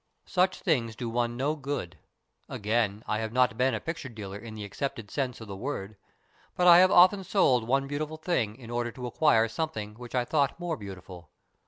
[0.25, 1.99] "Such things do one no good.
[2.49, 5.95] Again, I have not been a picture dealer in the accepted sense of the word,
[6.55, 10.25] but I have often sold one beautiful thing in order to acquire something which I
[10.25, 11.29] thought more beautiful.